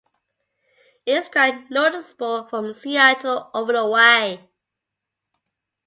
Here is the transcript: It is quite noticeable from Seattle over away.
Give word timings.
It 1.05 1.11
is 1.11 1.29
quite 1.29 1.69
noticeable 1.69 2.45
from 2.47 2.73
Seattle 2.73 3.51
over 3.53 3.75
away. 3.75 4.49